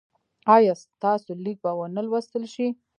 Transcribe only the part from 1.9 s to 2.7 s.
نه لوستل شي؟